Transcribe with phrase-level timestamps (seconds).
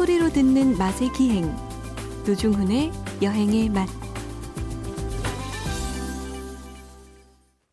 [0.00, 1.54] 소리로 듣는 맛의 기행
[2.26, 3.86] 노중훈의 여행의 맛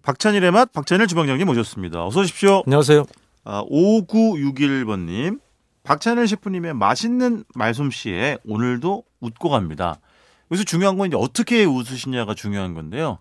[0.02, 2.05] 박찬일의 맛 박찬일 주방장님 모셨습니다.
[2.05, 2.63] 어서 오십시오.
[2.66, 3.05] 안녕하세요.
[3.46, 5.40] 아, 5961번님
[5.84, 9.96] 박찬일 셰프님의 맛있는 말솜씨에 오늘도 웃고 갑니다.
[10.52, 13.20] 여기서 중요한 건 이제 어떻게 웃으시냐가 중요한 건데요.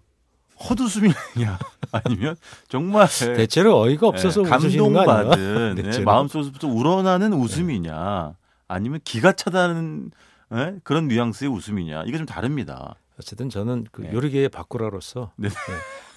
[0.58, 1.58] 헛웃음이냐
[1.92, 2.34] 아니면
[2.68, 4.82] 정말 대체로 어이가 없어서 아니에요?
[4.82, 6.00] 감동받은 네.
[6.00, 8.34] 마음속에서부터 우러나는 웃음이냐
[8.68, 10.10] 아니면 기가 차다는
[10.54, 10.76] 예?
[10.84, 12.96] 그런 뉘앙스의 웃음이냐 이게 좀 다릅니다.
[13.18, 14.12] 어쨌든 저는 그 네.
[14.12, 15.48] 요리계의 바꾸라로서 네.
[15.48, 15.54] 네.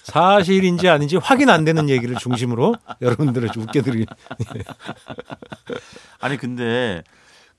[0.02, 4.06] 사실인지 아닌지 확인 안 되는 얘기를 중심으로 여러분들을 좀 웃겨드리.
[6.20, 7.02] 아니 근데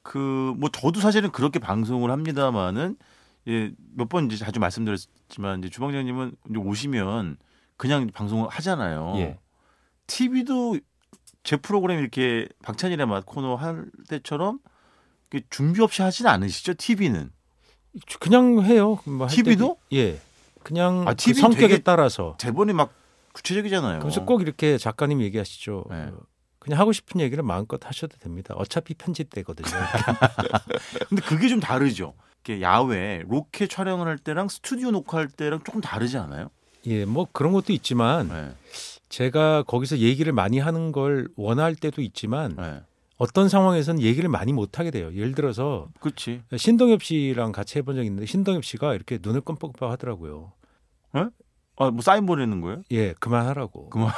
[0.04, 2.98] 그 뭐 저도 사실은 그렇게 방송을 합니다만은
[3.48, 7.38] 예, 몇 번 이제 자주 말씀드렸지만 이제 주방장님은 이제 오시면
[7.78, 9.14] 그냥 방송을 하잖아요.
[9.18, 9.40] 예.
[10.08, 10.78] TV도
[11.44, 14.60] 제 프로그램 이렇게 박찬일의 맛 코너 할 때처럼
[15.50, 16.74] 준비 없이 하진 않으시죠?
[16.76, 17.32] TV는.
[18.20, 19.00] 그냥 해요.
[19.06, 19.78] 뭐할 TV 도?
[19.92, 20.20] 때도- 예.
[20.64, 22.36] 그냥 아, 그 성격에 따라서.
[22.40, 22.94] 대본이 막
[23.34, 24.00] 구체적이잖아요.
[24.00, 25.86] 그래서 꼭 이렇게 작가님 얘기하시죠.
[25.90, 25.96] 네.
[26.04, 26.18] 어,
[26.60, 28.54] 그냥 하고 싶은 얘기를 마음껏 하셔도 됩니다.
[28.58, 29.68] 어차피 편집되거든요.
[31.10, 32.14] 근데 그게 좀 다르죠.
[32.44, 36.50] 이렇게 야외 로켓 촬영을 할 때랑 스튜디오 녹화할 때랑 조금 다르지 않아요?
[36.88, 38.52] 예, 뭐 그런 것도 있지만 네.
[39.10, 42.82] 제가 거기서 얘기를 많이 하는 걸 원할 때도 있지만 네.
[43.22, 45.14] 어떤 상황에서는 얘기를 많이 못 하게 돼요.
[45.14, 46.42] 예를 들어서 그렇지.
[46.58, 50.54] 신동엽 씨랑 같이 해본 적이 있는데 신동엽 씨가 이렇게 눈을 끔뻑끔뻑 하더라고요.
[51.14, 51.30] 아,
[51.92, 52.82] 뭐 사인 보내는 거예요?
[52.90, 53.92] 예, 그만하라고.
[53.92, 54.12] 그만.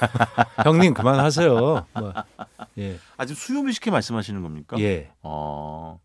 [0.64, 1.54] 형님 그만하세요.
[1.54, 2.12] 뭐,
[2.78, 4.78] 예, 아주 수요미 식게 말씀하시는 겁니까?
[4.80, 5.10] 예.
[5.22, 6.00] 어.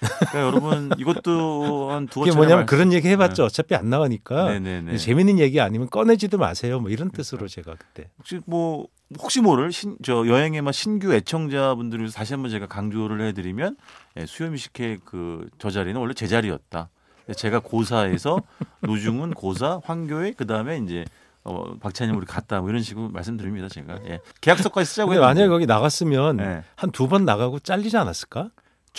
[0.00, 4.96] 그러니까 여러분 이것도 한두 차례 뭐냐면 그런 얘기 해봤자 어차피 안 나가니까 네네네.
[4.98, 6.80] 재밌는 얘기 아니면 꺼내지도 마세요.
[6.80, 8.10] 뭐 이런 뜻으로 제가 그때.
[8.18, 13.76] 혹시 뭐 혹시 모를 신, 저 여행에만 신규 애청자분들을 위해서 다시 한번 제가 강조를 해드리면
[14.18, 16.88] 예, 수요미 식회 그저 자리는 원래 제 자리였다.
[17.36, 18.40] 제가 고사에서
[18.82, 21.04] 노중은 고사, 황교의 그 다음에 이제
[21.44, 24.18] 어, 박찬님 우리 갔다 뭐 이런 식으로 말씀드립니다 제가 예.
[24.40, 26.62] 계약서까지 쓰자고 만약에 거기 나갔으면 예.
[26.74, 28.50] 한두 번 나가고 잘리지 않았을까?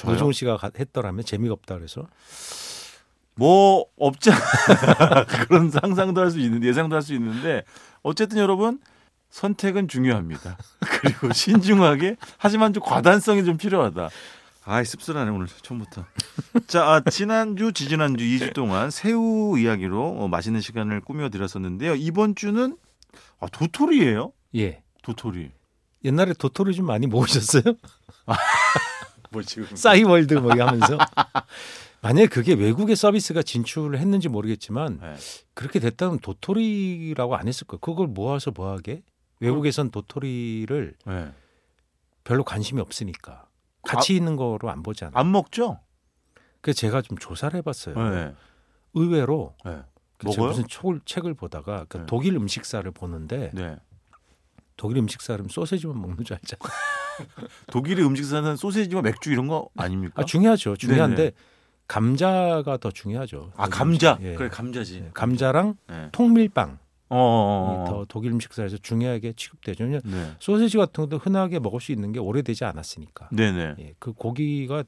[0.06, 2.08] 노종훈 씨가 가- 했더라면 재미가 없다 그래서.
[3.35, 4.31] 뭐 없지
[5.47, 7.63] 그런 상상도 할 수 있는 예상도 할 수 있는데
[8.02, 8.80] 어쨌든 여러분
[9.30, 10.57] 선택은 중요합니다.
[11.02, 14.09] 그리고 신중하게 하지만 좀 과단성이 좀 필요하다.
[14.66, 16.06] 아이 씁쓸하네 오늘 처음부터.
[16.68, 21.96] 자 아, 지난주 지지난주 2주 동안 새우 이야기로 어, 맛있는 시간을 꾸며 드렸었는데요.
[21.96, 22.75] 이번 주는
[23.40, 24.34] 아, 도토리예요.
[24.56, 24.81] 예.
[25.03, 25.52] 도토리.
[26.06, 27.63] 옛날에 도토리 좀 많이 모으셨어요?
[29.30, 30.98] 뭐 지금 싸이월드 뭐 하면서
[32.02, 35.16] 만약에 그게 외국의 서비스가 진출을 했는지 모르겠지만 네.
[35.54, 37.80] 그렇게 됐다면 도토리라고 안 했을 거예요.
[37.80, 39.04] 그걸 모아서 뭐하게?
[39.40, 41.32] 외국에선 도토리를 네.
[42.24, 43.48] 별로 관심이 없으니까
[43.84, 45.14] 같이 있는 거로 안 보잖아요.
[45.16, 45.80] 안 먹죠?
[46.62, 47.96] 그래서 제가 좀 조사를 해봤어요.
[48.12, 48.34] 네.
[48.94, 49.82] 의외로 네.
[50.18, 50.48] 그 제가?
[50.48, 52.04] 무슨 초- 책을 보다가 그 네.
[52.08, 53.78] 독일 음식사를 보는데 네.
[54.76, 56.60] 독일 음식사는 소세지만 먹는 줄 알잖아요.
[57.72, 60.22] 독일의 음식사는 소세지와 맥주 이런 거 아닙니까?
[60.22, 60.76] 아, 중요하죠.
[60.76, 61.32] 중요한데 네네.
[61.88, 63.52] 감자가 더 중요하죠.
[63.56, 64.18] 아 감자.
[64.22, 64.36] 예.
[64.36, 65.04] 그래 감자지.
[65.06, 66.10] 예, 감자랑 네.
[66.12, 66.80] 통밀빵
[67.10, 67.86] 어, 어, 이 어.
[67.88, 69.86] 더 독일 음식사에서 중요하게 취급되죠.
[69.86, 70.02] 네.
[70.40, 73.30] 소세지 같은 것도 흔하게 먹을 수 있는 게 오래되지 않았으니까.
[73.32, 73.76] 네네.
[73.80, 74.84] 예, 그 고기가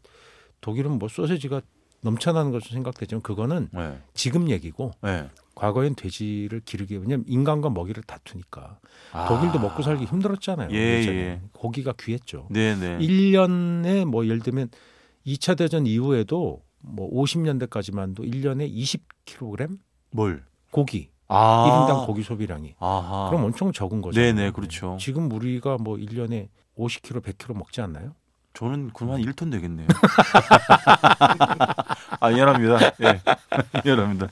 [0.62, 1.62] 독일은 뭐 소세지가
[2.02, 4.00] 넘쳐나는 것으로 생각되지만 그거는 네.
[4.14, 5.30] 지금 얘기고 네.
[5.60, 8.80] 과거엔 돼지를 기르게 왜냐면 인간과 먹이를 다투니까
[9.12, 9.28] 아.
[9.28, 10.70] 독일도 먹고 살기 힘들었잖아요.
[10.72, 10.78] 예.
[10.78, 11.42] 예.
[11.52, 12.48] 고기가 귀했죠.
[12.50, 13.00] 네네.
[13.00, 14.70] 1년에 뭐 예를 들면
[15.28, 19.78] 2차 대전 이후에도 뭐 50년대까지만도 1년에 20kg
[20.12, 20.46] 뭘?
[20.72, 21.88] 고기 아.
[21.90, 23.30] 1인당 고기 소비량이 아하.
[23.30, 24.20] 그럼 엄청 적은 거죠.
[24.20, 24.98] 네네, 그렇죠.
[25.00, 28.16] 지금 우리가 뭐 1년에 50kg, 100kg 먹지 않나요?
[28.60, 29.88] 저는 그럼 한 1톤 되겠네요.
[32.20, 32.92] 아, 미안합니다.
[33.04, 33.22] 예.
[33.86, 34.28] 미안합니다.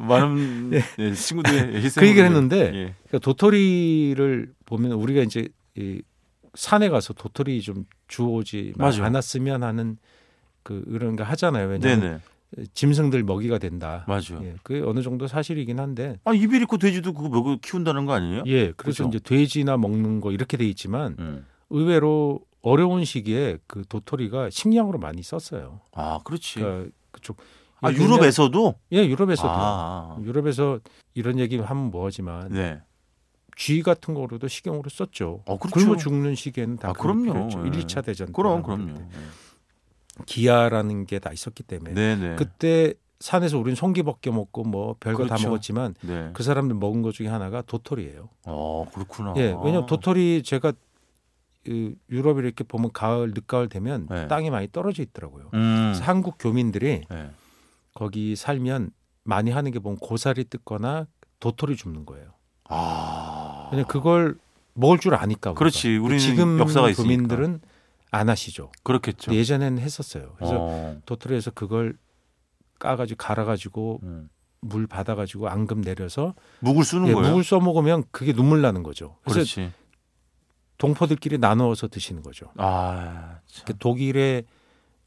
[0.00, 2.00] 많은 예, 친구들의 희생.
[2.00, 2.94] 그 얘기를 했는데 예.
[3.06, 6.02] 그러니까 도토리를 보면 우리가 이제 이
[6.54, 9.04] 산에 가서 도토리 좀 주워오지 맞아요.
[9.04, 9.96] 않았으면 하는
[10.64, 11.68] 그 그런 거 하잖아요.
[11.68, 12.18] 왜냐하면 네네.
[12.74, 14.04] 짐승들 먹이가 된다.
[14.08, 14.42] 맞아요.
[14.42, 18.42] 예, 그게 어느 정도 사실이긴 한데 아, 이베 리코 돼지도 그거 먹어 키운다는 거 아니에요?
[18.46, 19.16] 예, 그래서 그죠?
[19.16, 21.46] 이제 돼지나 먹는 거 이렇게 돼 있지만 음.
[21.70, 25.80] 의외로 어려운 시기에 그 도토리가 식량으로 많이 썼어요.
[25.92, 26.56] 아, 그렇지.
[26.60, 27.36] 그러니까 그쪽
[27.80, 28.74] 아, 들면- 유럽에서도?
[28.92, 30.22] 예, 유럽에서도 아, 아.
[30.22, 30.80] 유럽에서
[31.14, 32.80] 이런 얘기 하면 뭐하지만 네.
[33.56, 35.42] 쥐 같은 거로도 식용으로 썼죠.
[35.46, 35.80] 어, 그렇죠.
[35.86, 37.32] 굶어 죽는 시기에는 다 아, 그럼요.
[37.32, 37.62] 그렇죠.
[37.64, 37.66] 예.
[37.68, 38.94] 1, 2차 대전 그럼, 때나 그럼요.
[38.94, 39.04] 때.
[40.26, 42.36] 기아라는 게 다 있었기 때문에 네네.
[42.36, 45.48] 그때 산에서 우린 송기벗겨 먹고 뭐 별거 다 그렇죠.
[45.48, 46.30] 먹었지만 네.
[46.34, 48.28] 그 사람들 먹은 것 중에 하나가 도토리예요.
[48.46, 49.34] 어, 그렇구나.
[49.36, 50.78] 예, 왜냐면 도토리 제가 그
[51.66, 54.28] 유럽에 이렇게 보면 가을 늦가을 되면 네.
[54.28, 55.50] 땅이 많이 떨어져 있더라고요.
[55.54, 55.90] 음.
[55.92, 57.30] 그래서 한국 교민들이 네.
[57.94, 58.90] 거기 살면
[59.24, 61.06] 많이 하는 게 보면 고사리 뜯거나
[61.40, 62.32] 도토리 줍는 거예요.
[62.64, 63.68] 아.
[63.72, 64.38] 왜냐 그걸
[64.74, 65.50] 먹을 줄 아니까.
[65.50, 65.58] 우리가.
[65.58, 65.96] 그렇지.
[65.96, 67.02] 우리는 지금 역사가 있으니까.
[67.02, 67.60] 교민들은
[68.10, 68.70] 안 하시죠.
[68.84, 69.34] 그렇겠죠.
[69.34, 70.34] 예전에는 했었어요.
[70.36, 70.96] 그래서 어.
[71.04, 71.96] 도토리에서 그걸
[72.78, 74.30] 까가지고 갈아가지고 음.
[74.60, 77.30] 물 받아가지고 앙금 내려서 묵을 쓰는 예, 거예요.
[77.30, 79.16] 묵을 써 먹으면 그게 눈물 나는 거죠.
[79.22, 79.72] 그래서 그렇지.
[80.78, 82.46] 동포들끼리 나누어서 드시는 거죠.
[82.56, 83.38] 아.
[83.46, 83.64] 참.
[83.66, 84.44] 그 독일에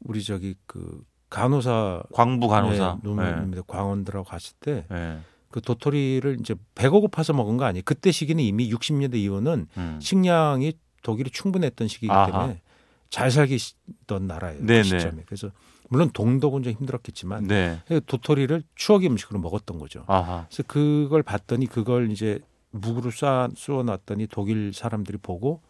[0.00, 2.98] 우리 저기 그 간호사 광부 간호사.
[3.02, 3.62] 네, 노무현입니다.
[3.62, 5.18] 광원들하고 갔을 때그 네.
[5.62, 7.82] 도토리를 이제 배가 고파서 먹은 거 아니에요.
[7.84, 9.98] 그때 시기는 이미 60년대 이후는 음.
[10.00, 12.26] 식량이 독일이 충분했던 시기이기 아하.
[12.26, 12.60] 때문에
[13.08, 14.60] 잘 살기던 나라예요.
[14.60, 14.82] 그 네네.
[14.82, 15.22] 시점에.
[15.26, 15.50] 그래서
[15.88, 17.80] 물론 동독은 좀 힘들었겠지만 네.
[18.06, 20.04] 도토리를 추억의 음식으로 먹었던 거죠.
[20.06, 20.46] 아하.
[20.48, 22.40] 그래서 그걸 봤더니 그걸 이제
[22.74, 25.60] 쏴 쏘아 놨더니 독일 사람들이 보고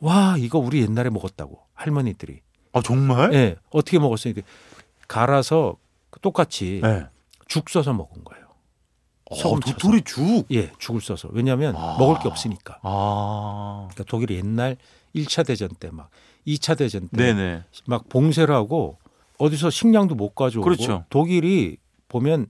[0.00, 2.40] 와 이거 우리 옛날에 먹었다고 할머니들이
[2.72, 3.32] 아 정말?
[3.34, 4.34] 예 어떻게 먹었어요?
[5.08, 5.76] 갈아서
[6.22, 7.06] 똑같이 네.
[7.48, 8.46] 죽 써서 먹은 거예요.
[9.30, 9.60] 어, 쳐서.
[9.60, 10.46] 도토리 죽.
[10.52, 11.96] 예 죽을 써서 왜냐하면 아.
[11.98, 12.78] 먹을 게 없으니까.
[12.82, 13.88] 아.
[13.90, 14.76] 그러니까 독일이 옛날
[15.14, 16.10] 1차 대전 때 막
[16.46, 18.08] 2차 대전 때 막.
[18.08, 18.98] 봉쇄를 하고
[19.38, 21.04] 어디서 식량도 못 가져오고 그렇죠.
[21.10, 21.76] 독일이
[22.08, 22.46] 보면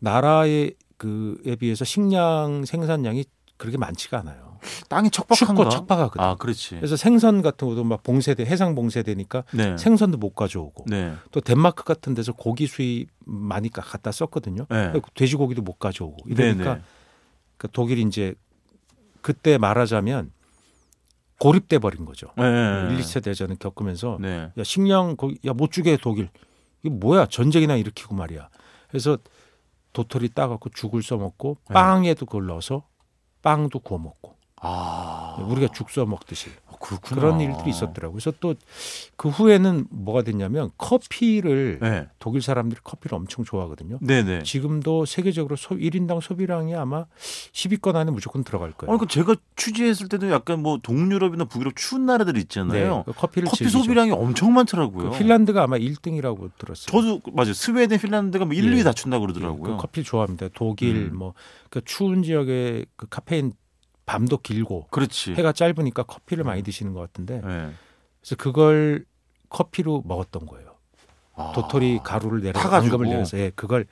[0.00, 3.24] 나라의 그에 비해서 식량 생산량이
[3.56, 4.58] 그렇게 많지가 않아요.
[4.88, 5.54] 땅이 척박한가?
[5.64, 6.20] 춥고 척박하거든.
[6.20, 6.76] 아, 그렇지.
[6.76, 9.76] 그래서 생선 같은 것도 막 봉쇄돼 해상 봉쇄되니까 네.
[9.76, 11.14] 생선도 못 가져오고 네.
[11.30, 14.66] 또 덴마크 같은 데서 고기 수입 많이 가- 갖다 썼거든요.
[14.68, 14.92] 네.
[15.14, 16.82] 돼지고기도 못 가져오고 이러니까 네네.
[17.58, 18.34] 그 독일이 이제
[19.22, 20.32] 그때 말하자면
[21.38, 22.28] 고립돼 버린 거죠.
[22.36, 22.44] 네.
[22.44, 22.94] 네.
[22.94, 24.50] 1, 2차 대전을 겪으면서 네.
[24.56, 26.30] 야 식량 야못 주게 해, 독일
[26.82, 28.48] 이게 뭐야 전쟁이나 일으키고 말이야.
[28.88, 29.18] 그래서
[29.96, 31.72] 도토리 따갖고 죽을 써먹고 네.
[31.72, 32.86] 빵에도 그걸 넣어서
[33.40, 35.36] 빵도 구워 먹고 아.
[35.48, 36.50] 우리가 죽 써 먹듯이
[36.80, 37.20] 그렇구나.
[37.20, 38.12] 그런 일들이 있었더라고요.
[38.20, 38.54] 그래서 또
[39.16, 42.06] 그 후에는 뭐가 됐냐면 커피를 네.
[42.18, 43.98] 독일 사람들이 커피를 엄청 좋아하거든요.
[44.02, 44.42] 네네.
[44.42, 47.06] 지금도 세계적으로 소, 1인당 소비량이 아마
[47.52, 48.92] 10위권 안에 무조건 들어갈 거예요.
[48.92, 53.04] 아니, 그 제가 취재했을 때도 약간 뭐 동유럽이나 북유럽 추운 나라들 있잖아요.
[53.06, 53.78] 그 커피를 커피 즐기죠.
[53.82, 55.10] 소비량이 엄청 많더라고요.
[55.10, 56.86] 그 핀란드가 아마 1등이라고 들었어요.
[56.86, 57.54] 저도 맞아요.
[57.54, 58.76] 스웨덴, 핀란드가 뭐 1, 예.
[58.76, 59.76] 2위 다춘다 고 그러더라고요.
[59.76, 60.48] 그 커피 좋아합니다.
[60.54, 61.16] 독일 음.
[61.16, 63.54] 뭐그 추운 지역에 그 카페인
[64.06, 65.34] 밤도 길고 그렇지.
[65.34, 67.70] 해가 짧으니까 커피를 많이 드시는 것 같은데 네.
[68.20, 69.04] 그래서 그걸
[69.48, 70.76] 커피로 먹었던 거예요.
[71.34, 71.52] 아.
[71.54, 72.58] 도토리 가루를 내려.
[72.58, 73.86] 앙금을 내려서 예, 그걸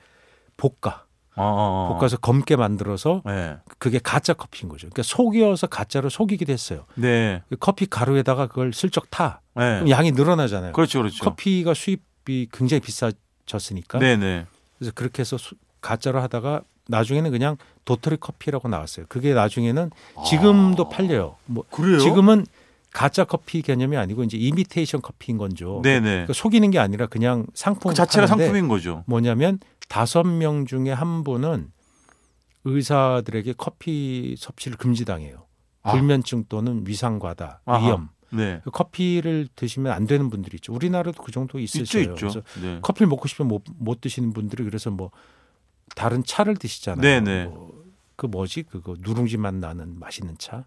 [0.57, 1.03] 볶아
[1.37, 1.97] 아, 아, 아.
[1.99, 3.57] 볶아서 검게 만들어서 네.
[3.77, 4.87] 그게 가짜 커피인 거죠.
[4.87, 6.85] 그러니까 속이어서 가짜로 속이기도 했어요.
[6.95, 7.43] 네.
[7.49, 9.41] 그 커피 가루에다가 그걸 슬쩍 타.
[9.55, 9.75] 네.
[9.79, 10.71] 그럼 양이 늘어나잖아요.
[10.71, 11.23] 그렇죠, 그렇죠.
[11.25, 13.99] 커피가 수입이 굉장히 비싸졌으니까.
[13.99, 14.45] 네네.
[14.77, 19.05] 그래서 그렇게 해서 수- 가짜로 하다가 나중에는 그냥 도토리 커피라고 나왔어요.
[19.09, 19.91] 그게 나중에는
[20.27, 21.35] 지금도 팔려요.
[21.45, 21.75] 뭐 아.
[21.75, 21.99] 그래요?
[21.99, 22.45] 지금은
[22.91, 25.81] 가짜 커피 개념이 아니고 이제 이미테이션 커피인 건죠.
[25.83, 26.09] 네네.
[26.09, 29.03] 그러니까 속이는 게 아니라 그냥 상품 그 자체가 상품인 거죠.
[29.05, 29.59] 뭐냐면
[29.89, 31.71] 다섯 명 중에 한 분은
[32.63, 35.45] 의사들에게 커피 섭취를 금지당해요.
[35.83, 35.91] 아.
[35.91, 37.85] 불면증 또는 위상 과다, 아하.
[37.85, 38.09] 위염.
[38.31, 38.61] 네.
[38.71, 40.73] 커피를 드시면 안 되는 분들이 있죠.
[40.73, 42.13] 우리나라도 그 정도 있죠, 있으셔요.
[42.13, 42.15] 있죠.
[42.15, 42.79] 그래서 네.
[42.81, 45.11] 커피를 먹고 싶으면 못, 못 드시는 분들이 그래서 뭐
[45.93, 47.01] 다른 차를 드시잖아요.
[47.01, 47.45] 네네.
[47.45, 47.83] 뭐,
[48.15, 50.65] 그 뭐지 그거 누룽지 맛 나는 맛있는 차.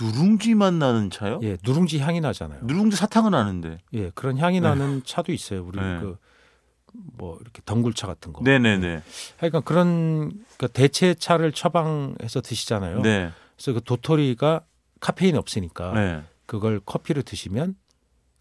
[0.00, 1.40] 누룽지 맛 나는 차요?
[1.42, 2.60] 예, 누룽지 향이 나잖아요.
[2.64, 3.78] 누룽지 사탕은 아는데.
[3.92, 5.64] 예, 그런 향이 나는 차도 있어요.
[5.64, 6.00] 우리 네.
[6.00, 8.42] 그뭐 이렇게 덩굴차 같은 거.
[8.42, 9.02] 네네네.
[9.38, 13.02] 하여간 그런 그 대체 차를 처방해서 드시잖아요.
[13.02, 13.30] 네.
[13.56, 14.62] 그래서 그 도토리가
[15.00, 16.22] 카페인 없으니까 네.
[16.46, 17.76] 그걸 커피를 드시면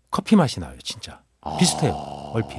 [0.09, 1.21] 커피 맛이 나요, 진짜.
[1.59, 1.93] 비슷해요,
[2.33, 2.57] 얼핏.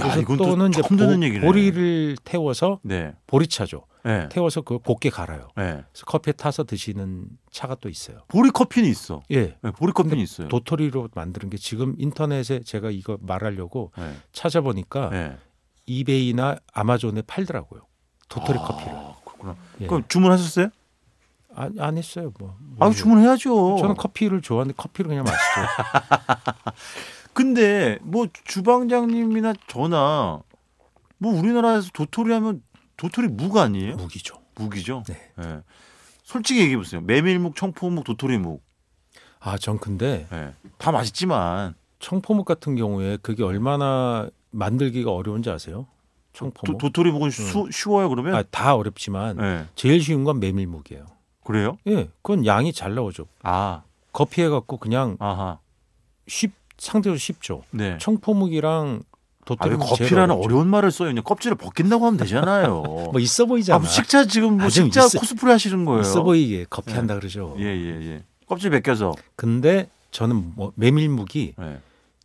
[0.00, 1.40] 야, 그래서 이건 또는 또 이제 보, 얘기네.
[1.46, 3.14] 보리를 태워서 네.
[3.26, 3.84] 보리차죠.
[4.04, 4.28] 네.
[4.30, 5.48] 태워서 그 곱게 갈아요.
[5.56, 5.84] 네.
[5.92, 8.18] 그래서 커피에 타서 드시는 차가 또 있어요.
[8.28, 9.22] 보리 커피는 있어.
[9.30, 9.56] 예.
[9.60, 10.48] 네, 보리 커피는 있어요.
[10.48, 14.14] 도토리로 만드는 게 지금 인터넷에 제가 이거 말하려고 네.
[14.32, 15.36] 찾아보니까 네.
[15.86, 17.82] 이베이나 아마존에 팔더라고요.
[18.28, 18.92] 도토리 아, 커피를.
[19.24, 19.56] 그렇구나.
[19.82, 19.86] 예.
[19.86, 20.68] 그럼 주문하셨어요?
[21.54, 22.32] 안, 안 했어요.
[22.38, 22.56] 뭐.
[22.80, 23.76] 아, 주문해야죠.
[23.78, 25.60] 저는 커피를 좋아하는데 커피를 그냥 마시죠.
[27.34, 30.42] 근데 뭐 주방장님이나 저나
[31.18, 32.62] 뭐 우리나라에서 도토리 하면
[32.96, 33.96] 도토리 묵 아니에요?
[33.96, 34.36] 무기죠.
[34.54, 35.04] 묵이죠.
[35.08, 35.32] 네.
[35.40, 35.62] 예.
[36.24, 37.00] 솔직히 얘기해 보세요.
[37.00, 38.62] 메밀묵, 청포묵, 도토리묵.
[39.40, 40.54] 아, 전 근데 예.
[40.78, 45.86] 다 맛있지만 청포묵 같은 경우에 그게 얼마나 만들기가 어려운지 아세요?
[46.32, 46.78] 도, 청포묵.
[46.78, 48.34] 도 토리묵은 쉬, 쉬워요 그러면?
[48.34, 49.66] 아, 다 어렵지만 예.
[49.74, 51.06] 제일 쉬운 건 메밀묵이에요.
[51.44, 51.76] 그래요?
[51.88, 53.26] 예, 그건 양이 잘 나오죠.
[53.42, 55.58] 아, 거피해 갖고 그냥 아하.
[56.28, 57.62] 쉽 상대적으로 쉽죠.
[57.70, 57.96] 네.
[57.98, 59.02] 청포묵이랑
[59.48, 60.44] 아, 거피라는 어렵죠.
[60.44, 61.08] 어려운 말을 써요?
[61.08, 62.82] 그냥 껍질을 벗긴다고 하면 되잖아요.
[63.12, 63.78] 뭐 있어 아, 보이잖아.
[63.78, 66.00] 뭐 식자 지금 뭐 아, 좀 식자 있어- 코스프레 하시는 거예요.
[66.02, 66.66] 있어 보이게 예.
[66.68, 67.54] 커피한다 그러죠.
[67.58, 68.24] 예, 예, 예.
[68.46, 69.12] 껍질 벗겨서.
[69.36, 71.78] 근데 저는 뭐 메밀묵이 네.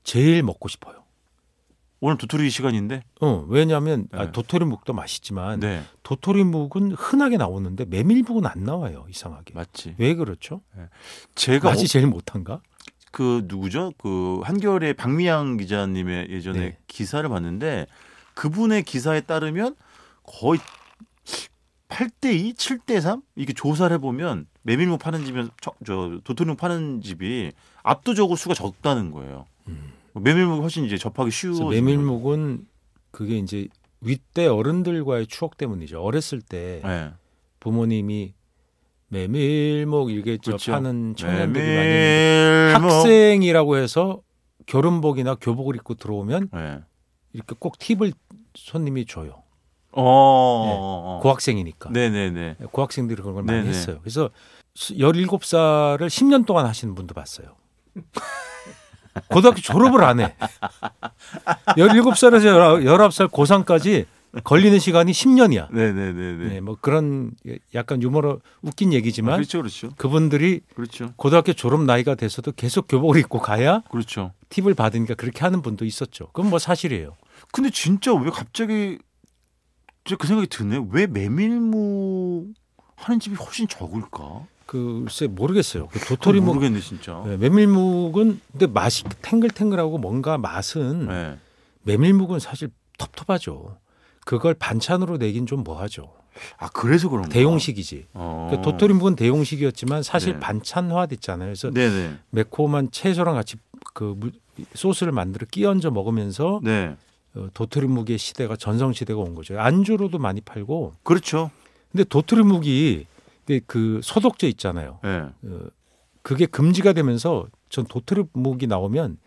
[0.03, 0.95] 제일 먹고 싶어요.
[1.99, 3.01] 오늘 도토리 시간인데.
[3.21, 4.31] 어, 왜냐하면 아, 네.
[4.31, 5.83] 도토리묵도 맛있지만 네.
[6.03, 9.05] 도토리묵은 흔하게 나오는데 메밀묵은 안 나와요.
[9.09, 9.53] 이상하게.
[9.55, 9.95] 맞지.
[9.97, 10.61] 왜 그렇죠?
[11.35, 12.61] 제가 맛이 어, 제일 못한가?
[13.17, 13.93] 그 누구죠?
[13.97, 16.77] 그 한겨레 박미양 기자님의 예전에 네.
[16.85, 17.87] 기사를 봤는데
[18.35, 19.75] 그분의 기사에 따르면
[20.21, 20.59] 거의
[21.89, 27.53] 8대 2, 7대 3 이게 조사를 해보면 메밀묵 파는 집이 저, 저 도토리묵 파는 집이
[27.81, 29.47] 압도적으로 수가 적다는 거예요.
[30.13, 31.31] 메밀묵이 훨씬 이제 접하기 음.
[31.31, 31.71] 쉬워.
[31.71, 32.67] 메밀묵은
[33.09, 33.67] 그게 이제
[34.01, 36.03] 윗대 어른들과의 추억 때문이죠.
[36.03, 37.09] 어렸을 때 네.
[37.61, 38.35] 부모님이
[39.09, 40.71] 메밀묵 이렇게 저 그렇죠.
[40.73, 42.83] 파는 청년들이 많이 있는데 메밀묵.
[42.83, 44.21] 학생이라고 해서
[44.65, 46.79] 결혼복이나 교복을 입고 들어오면 네.
[47.33, 48.11] 이렇게 꼭 팁을
[48.55, 49.43] 손님이 줘요.
[49.93, 51.19] 어, 어, 어.
[51.23, 51.89] 고학생이니까.
[51.91, 52.57] 네네네.
[52.71, 53.69] 고학생들이 그런 걸 많이 네네.
[53.69, 53.97] 했어요.
[54.01, 54.29] 그래서
[54.75, 57.55] 17살을 10년 동안 하시는 분도 봤어요.
[59.29, 60.35] 고등학교 졸업을 안 해.
[61.69, 64.05] 17살에서 19살 고3까지
[64.43, 65.73] 걸리는 시간이 10년이야.
[65.73, 66.49] 네네네네.
[66.49, 67.31] 네, 뭐 그런
[67.73, 73.39] 약간 유머로 웃긴 얘기지만 그렇죠, 그렇죠, 그분들이 그렇죠, 고등학교 졸업 나이가 돼서도 계속 교복을 입고
[73.39, 74.33] 가야 그렇죠.
[74.49, 76.27] 팁을 받으니까 그렇게 하는 분도 있었죠.
[76.27, 77.15] 그건 뭐 사실이에요.
[77.51, 78.97] 근데 진짜 왜 갑자기
[80.17, 80.85] 그 생각이 드네.
[80.91, 82.53] 왜 메밀묵
[82.95, 84.45] 하는 집이 훨씬 적을까?
[84.65, 85.87] 그 글쎄 모르겠어요.
[85.87, 87.23] 그 도토리묵 모르겠네 진짜.
[87.25, 91.37] 네, 메밀묵은 근데 맛이 탱글탱글하고 뭔가 맛은 네.
[91.83, 93.77] 메밀묵은 사실 텁텁하죠.
[94.27, 96.11] 그걸 반찬으로 내긴 좀 뭐하죠.
[96.57, 97.29] 아 그래서 그런가?
[97.29, 98.07] 대용식이지.
[98.13, 98.47] 어.
[98.49, 100.39] 그러니까 도토리묵은 대용식이었지만 사실 네.
[100.39, 101.47] 반찬화됐잖아요.
[101.47, 102.15] 그래서 네네.
[102.31, 103.55] 매콤한 채소랑 같이
[103.93, 104.31] 그 무-
[104.73, 106.95] 소스를 만들어 끼얹어 먹으면서 네.
[107.35, 109.57] 어, 도토리묵의 시대가 전성 시대가 온 거죠.
[109.59, 110.93] 안주로도 많이 팔고.
[111.03, 111.49] 그렇죠.
[111.91, 113.05] 근데 도토리묵이
[113.65, 114.99] 그 소독제 있잖아요.
[115.03, 115.19] 네.
[115.43, 115.59] 어,
[116.21, 119.17] 그게 금지가 되면서 전 도토리묵이 나오면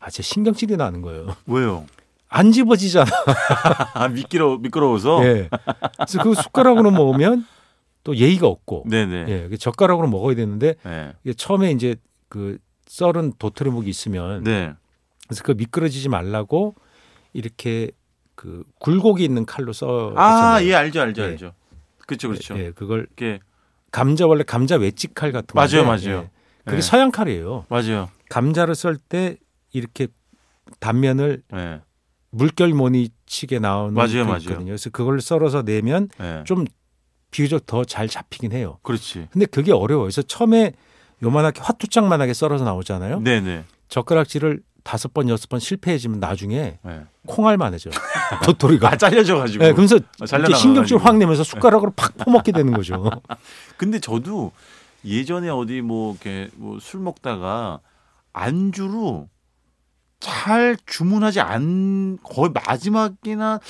[0.00, 1.36] 아, 제 신경질이 나는 거예요.
[1.46, 1.86] 왜요?
[2.28, 3.10] 안 집어지잖아.
[3.94, 5.24] 아 미끄러 미끄러워서.
[5.24, 5.48] 예.
[5.96, 7.46] 그래서 그 숟가락으로 먹으면
[8.04, 8.84] 또 예의가 없고.
[8.88, 9.24] 네네.
[9.28, 9.48] 예.
[9.48, 11.12] 그 젓가락으로 먹어야 되는데 네.
[11.24, 11.96] 이게 처음에 이제
[12.28, 14.72] 그 썰은 도토리묵이 있으면 네.
[15.26, 16.74] 그래서 그 미끄러지지 말라고
[17.32, 17.90] 이렇게
[18.34, 20.12] 그 굴곡이 있는 칼로 써.
[20.16, 21.26] 아, 예, 알죠, 알죠, 예.
[21.26, 21.52] 알죠.
[22.06, 22.58] 그렇죠, 그렇죠.
[22.58, 23.40] 예, 그걸 이게
[23.90, 26.22] 감자 원래 감자 외찍 칼 같은 맞아요, 건데, 맞아요.
[26.24, 26.30] 예.
[26.64, 26.80] 그게 예.
[26.80, 27.66] 서양 칼이에요.
[27.68, 28.08] 맞아요.
[28.30, 29.36] 감자를 썰 때
[29.72, 30.08] 이렇게
[30.80, 31.80] 단면을 네.
[32.30, 34.38] 물결무늬 치게 나오는 맞아요, 게 맞아요.
[34.38, 34.64] 있거든요.
[34.66, 36.42] 그래서 그걸 썰어서 내면 네.
[36.44, 36.64] 좀
[37.30, 38.78] 비교적 더 잘 잡히긴 해요.
[38.82, 39.28] 그렇지.
[39.30, 40.04] 근데 그게 어려워요.
[40.04, 40.72] 그래서 처음에
[41.22, 43.20] 요만하게 화투장만하게 썰어서 나오잖아요.
[43.20, 43.64] 네네.
[43.88, 47.00] 젓가락질을 다섯 번 여섯 번 실패해지면 나중에 네.
[47.26, 47.90] 콩알만해져
[48.44, 48.92] 도토리가.
[48.92, 49.62] 아 잘려져가지고.
[49.64, 50.58] 네, 그러면서 아, 이렇게 잘려나가가지고.
[50.60, 53.10] 신경질 확 내면서 숟가락으로 팍 퍼먹게 되는 거죠.
[53.76, 54.52] 근데 저도
[55.04, 57.80] 예전에 어디 뭐 이렇게 뭐 술 먹다가
[58.32, 59.28] 안주로
[60.20, 63.60] 잘 주문하지 않 거의 마지막이나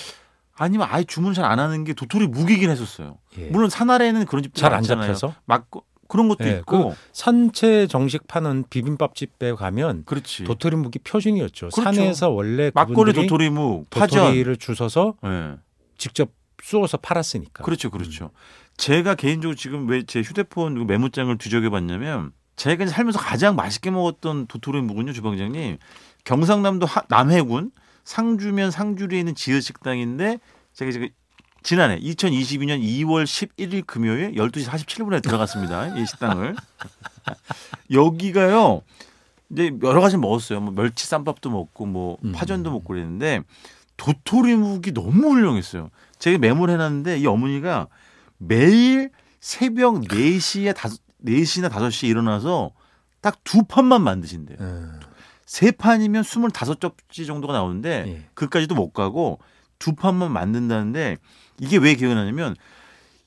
[0.57, 3.19] 아니면 아예 주문 잘 안 하는 게 도토리 묵이긴 했었어요.
[3.39, 3.47] 예.
[3.51, 5.15] 물론 산아래는 그런 집들 잘안 많잖아요.
[5.15, 5.67] 잡혀서 막
[6.09, 6.95] 그런 것도 예, 있고.
[7.13, 10.45] 산채 정식 파는 비빔밥 집에 가면 그렇지.
[10.45, 11.69] 도토리 묵이 표준이었죠.
[11.69, 11.83] 그렇죠.
[11.83, 14.21] 산에서 원래 막걸리 도토리묵, 파전.
[14.25, 15.57] 도토리를 주워서 예.
[15.99, 16.31] 직접
[16.63, 17.63] 쑤어서 팔았으니까.
[17.63, 18.31] 그렇죠, 그렇죠.
[18.79, 24.81] 제가 개인적으로 지금 왜 제 휴대폰 메모장을 뒤적여 봤냐면 제가 살면서 가장 맛있게 먹었던 도토리
[24.81, 25.79] 묵은요, 주방장님.
[26.29, 27.71] 경상남도 하- 남해군
[28.05, 30.39] 상주면 상주리에 있는 지읒 식당인데
[30.75, 31.09] 제가 지금
[31.63, 35.97] 지난해 2022년 2월 11일 금요일 12시 47분에 들어갔습니다.
[35.97, 36.55] 이 식당을.
[37.91, 38.83] 여기가요.
[39.51, 40.61] 이제 여러 가지 먹었어요.
[40.61, 42.33] 뭐 멸치 쌈밥도 먹고 뭐 음.
[42.33, 43.41] 파전도 먹고 그랬는데
[43.97, 45.89] 도토리묵이 너무 훌륭했어요.
[46.19, 47.89] 제가 메모를 해놨는데 이 어머니가
[48.37, 52.73] 매일 새벽 4시에 5, 4시나 5시에 일어나서
[53.23, 54.59] 딱 두 판만 만드신대요.
[54.61, 55.01] 음,
[55.49, 58.25] 세 판이면 25접시 정도가 나오는데 예.
[58.35, 59.39] 그까지도 못 가고
[59.79, 61.17] 두 판만 만든다는데
[61.59, 62.55] 이게 왜 기억이 나냐면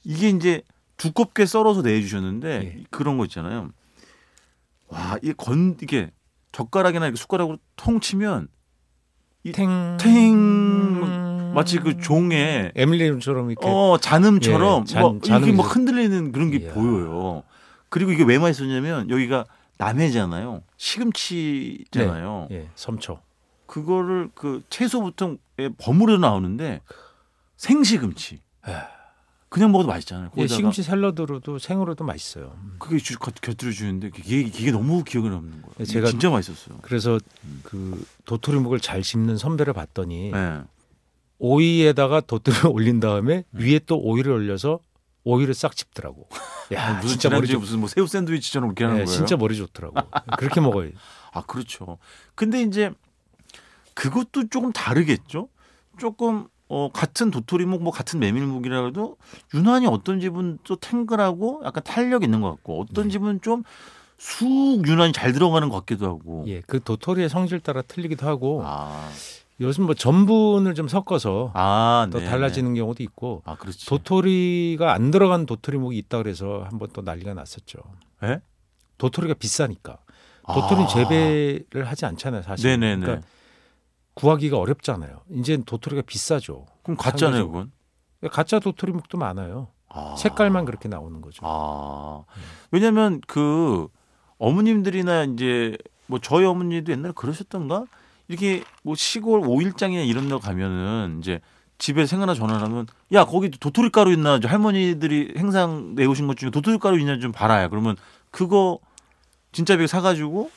[0.04, 0.62] 이게 이제
[0.98, 2.84] 두껍게 썰어서 내주셨는데 예.
[2.92, 3.70] 그런 거 있잖아요.
[4.90, 6.12] 와, 이게 건 이게
[6.52, 8.50] 젓가락이나 이렇게 숟가락으로 통 치면
[9.44, 9.98] 이 탱.
[10.00, 11.54] 탱.
[11.56, 16.52] 마치 그 종에 에밀리처럼 이렇게 어 잔음처럼 예, 잔- 뭐 이렇게 잔음이 막 흔들리는 그런
[16.52, 16.74] 게 이야.
[16.76, 17.42] 보여요.
[17.90, 19.46] 그리고 이게 왜 맛있었냐면 여기가
[19.86, 20.62] 남해잖아요.
[20.78, 22.48] 시금치잖아요.
[22.52, 23.20] 예, 섬초.
[23.66, 25.38] 그거를 그 채소부터
[25.78, 26.82] 버무려 나오는데
[27.58, 28.40] 생시금치.
[28.64, 28.88] 아.
[29.50, 30.30] 그냥 먹어도 맛있잖아요.
[30.38, 32.54] 예, 시금치 샐러드로도 생으로도 맛있어요.
[32.64, 32.76] 음.
[32.80, 35.74] 그게 주, 곁- 곁들여 주는데 그게 이게 너무 기억에 남는 거예요.
[35.80, 36.78] 예, 이게 제가- 진짜 맛있었어요.
[36.82, 37.20] 그래서
[37.64, 40.62] 그 도토리묵을 잘 씹는 선배를 봤더니 네.
[41.40, 43.60] 오이에다가 도토리를 올린 다음에 음.
[43.60, 44.80] 위에 또 오이를 올려서
[45.24, 46.28] 오이를 싹 집더라고.
[46.74, 47.60] 야, 무슨 진짜 머리 좋.
[47.60, 49.18] 무슨 뭐 새우 샌드위치처럼 그렇게 하는 네, 거예요?
[49.18, 49.96] 진짜 머리 좋더라고.
[50.38, 50.92] 그렇게 먹어요.
[51.34, 51.98] 아 그렇죠.
[52.36, 52.92] 근데 이제
[53.94, 55.50] 그것도 조금 다르겠죠.
[56.00, 59.18] 조금 어 같은 도토리묵 뭐 같은 메밀묵이라 해도
[59.54, 63.12] 유난히 어떤 집은 또 탱글하고 약간 탄력 있는 것 같고 어떤 네.
[63.12, 63.64] 집은 좀
[64.22, 66.46] 쑥 유난히 잘 들어가는 것 같기도 하고.
[66.48, 69.10] 예, 그 도토리의 성질 따라 틀리기도 하고 아,
[69.62, 73.52] 요즘 뭐 전분을 좀 섞어서 아, 또 네, 달라지는 경우도 있고 네.
[73.52, 73.86] 아, 그렇지.
[73.86, 77.80] 도토리가 안 들어간 도토리묵이 있다 그래서 한번 또 난리가 났었죠.
[78.24, 78.42] 예?
[78.98, 80.00] 도토리가 비싸니까.
[80.48, 80.88] 도토리는 아.
[80.88, 82.68] 재배를 하지 않잖아요, 사실.
[82.72, 83.06] 네네네.
[83.06, 83.28] 그러니까
[84.16, 85.22] 구하기가 어렵잖아요.
[85.32, 86.66] 이제 도토리가 비싸죠.
[86.84, 87.48] 그럼 가짜네요.
[87.48, 87.72] 그건.
[88.32, 89.70] 가짜 도토리묵도 많아요.
[89.90, 90.16] 아.
[90.18, 91.42] 색깔만 그렇게 나오는 거죠.
[91.46, 92.24] 아.
[92.72, 93.88] 왜냐면 그
[94.40, 95.78] 어머님들이나 이제
[96.08, 97.86] 뭐 저희 어머니도 옛날에 그러셨던가?
[98.32, 101.42] 이렇게 뭐 시골 오일장이나 이런 데 가면은 이제
[101.78, 106.50] 집에 생각나 전화를 하면 야 거기 도토리 가루 있나 저 할머니들이 행상 내오신 것 중에
[106.50, 107.98] 도토리 가루 있냐 좀 봐라요 그러면
[108.32, 108.80] 그거
[109.52, 110.50] 진짜 백 사가지고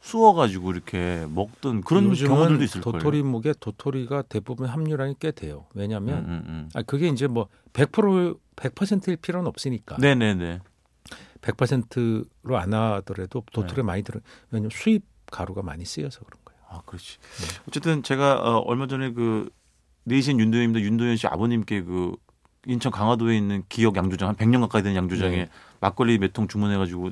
[0.00, 2.98] 쑤어가지고 이렇게 먹던 그런 경우들도 있을 거예요.
[2.98, 5.66] 도토리묵에 도토리가 대부분 함유량이 꽤 돼요.
[5.76, 6.68] 음, 왜냐하면 음, 음.
[6.74, 9.98] 아 그게 이제 뭐 100% 100%일 필요는 없으니까.
[9.98, 10.60] 네네네.
[11.42, 13.52] 100%로 안 하더라도 네.
[13.52, 14.20] 도토리 많이 들어.
[14.50, 16.39] 왜냐면 수입 가루가 많이 쓰여서 그런.
[16.70, 17.18] 아, 그렇지.
[17.18, 17.62] 네.
[17.68, 19.50] 어쨌든 제가 어, 얼마 전에 그
[20.04, 20.80] 내신 윤도현입니다.
[20.80, 22.14] 윤도현 씨 아버님께 그
[22.66, 25.48] 인천 강화도에 있는 기역 양조장 한 100년 가까이 된 양조장에 네.
[25.80, 27.10] 막걸리 몇 통 주문해 가지고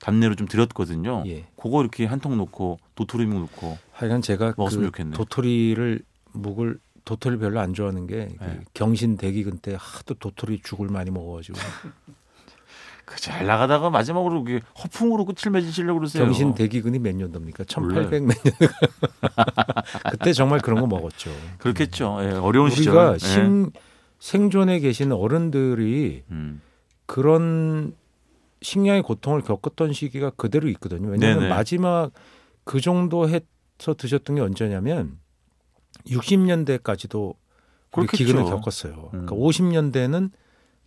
[0.00, 1.22] 답례로 좀 드렸거든요.
[1.26, 1.46] 예.
[1.56, 5.16] 그거 이렇게 한 통 넣고 도토리묵 넣고 하여간 제가 먹었으면 그 좋겠네.
[5.16, 6.02] 도토리를
[6.32, 8.60] 묵을 도토리 별로 안 좋아하는 게그 네.
[8.74, 11.58] 경신 대기근 때 하도 도토리 죽을 많이 먹어가지고
[13.10, 14.44] 그잘 나가다가 마지막으로
[14.78, 16.24] 허풍으로 끝을 맺으시려고 그러세요.
[16.24, 17.64] 경신 대기근이 몇 년도입니까?
[17.80, 18.08] 몰라요.
[18.08, 18.70] 1800 몇 년.
[20.12, 21.32] 그때 정말 그런 거 먹었죠.
[21.58, 22.18] 그렇겠죠.
[22.22, 23.18] 예, 어려운 우리가 시절.
[23.18, 23.70] 생,
[24.20, 26.62] 생존에 계신 어른들이 음.
[27.06, 27.96] 그런
[28.62, 31.08] 식량의 고통을 겪었던 시기가 그대로 있거든요.
[31.08, 31.48] 왜냐하면 네네.
[31.52, 32.12] 마지막
[32.62, 35.18] 그 정도 해서 드셨던 게 언제냐면
[36.06, 37.34] 60년대까지도
[37.96, 38.24] 우리 그렇겠죠.
[38.24, 39.10] 기근을 겪었어요.
[39.14, 39.26] 음.
[39.26, 40.30] 그러니까 50년대는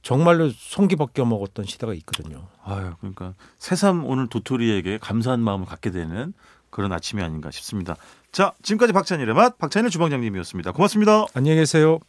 [0.03, 2.47] 정말로 송기 벗겨 먹었던 시대가 있거든요.
[2.63, 6.33] 아유, 그러니까 새삼 오늘 도토리에게 감사한 마음을 갖게 되는
[6.69, 7.95] 그런 아침이 아닌가 싶습니다.
[8.31, 10.73] 자, 지금까지 박찬일의 맛 박찬일 주방장님이었습니다.
[10.73, 11.25] 고맙습니다.
[11.33, 11.99] 안녕히 계세요.